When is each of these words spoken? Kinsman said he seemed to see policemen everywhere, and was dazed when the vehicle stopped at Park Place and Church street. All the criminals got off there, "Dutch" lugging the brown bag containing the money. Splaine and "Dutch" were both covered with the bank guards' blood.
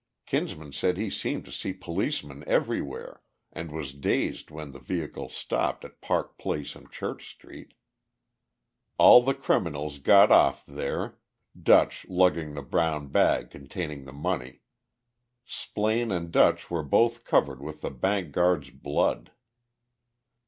Kinsman 0.25 0.71
said 0.71 0.97
he 0.97 1.11
seemed 1.11 1.45
to 1.45 1.51
see 1.51 1.73
policemen 1.73 2.43
everywhere, 2.47 3.21
and 3.53 3.69
was 3.71 3.93
dazed 3.93 4.49
when 4.49 4.71
the 4.71 4.79
vehicle 4.79 5.29
stopped 5.29 5.85
at 5.85 6.01
Park 6.01 6.39
Place 6.39 6.75
and 6.75 6.91
Church 6.91 7.29
street. 7.29 7.75
All 8.97 9.21
the 9.21 9.35
criminals 9.35 9.99
got 9.99 10.31
off 10.31 10.65
there, 10.65 11.19
"Dutch" 11.55 12.07
lugging 12.09 12.55
the 12.55 12.63
brown 12.63 13.09
bag 13.09 13.51
containing 13.51 14.05
the 14.05 14.11
money. 14.11 14.61
Splaine 15.45 16.09
and 16.09 16.31
"Dutch" 16.31 16.71
were 16.71 16.81
both 16.81 17.23
covered 17.23 17.61
with 17.61 17.81
the 17.81 17.91
bank 17.91 18.31
guards' 18.31 18.71
blood. 18.71 19.29